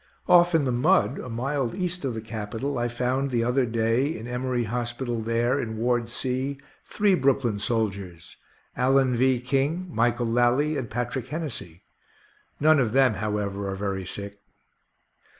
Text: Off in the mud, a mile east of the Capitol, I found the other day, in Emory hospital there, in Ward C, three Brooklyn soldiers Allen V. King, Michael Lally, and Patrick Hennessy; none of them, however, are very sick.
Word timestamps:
Off 0.27 0.55
in 0.55 0.65
the 0.65 0.71
mud, 0.71 1.19
a 1.19 1.29
mile 1.29 1.75
east 1.75 2.03
of 2.03 2.15
the 2.15 2.21
Capitol, 2.21 2.79
I 2.79 2.87
found 2.87 3.29
the 3.29 3.43
other 3.43 3.67
day, 3.67 4.17
in 4.17 4.27
Emory 4.27 4.63
hospital 4.63 5.21
there, 5.21 5.59
in 5.59 5.77
Ward 5.77 6.09
C, 6.09 6.57
three 6.87 7.13
Brooklyn 7.13 7.59
soldiers 7.59 8.35
Allen 8.75 9.15
V. 9.15 9.39
King, 9.39 9.85
Michael 9.93 10.25
Lally, 10.25 10.75
and 10.75 10.89
Patrick 10.89 11.27
Hennessy; 11.27 11.83
none 12.59 12.79
of 12.79 12.93
them, 12.93 13.13
however, 13.13 13.69
are 13.69 13.75
very 13.75 14.07
sick. 14.07 14.39